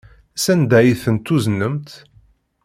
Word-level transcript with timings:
Sanda 0.45 0.75
ay 0.79 0.91
ten-tuznemt? 1.03 1.89